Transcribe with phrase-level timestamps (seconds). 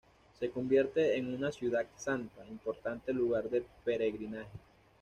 [0.39, 4.47] Se convierte en una ciudad santa, importante lugar de peregrinaje.